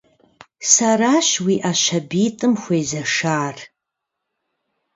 Сэращ 0.71 1.29
уи 1.45 1.55
Ӏэ 1.61 1.73
щабитӀым 1.81 2.53
хуезэшар. 2.61 3.55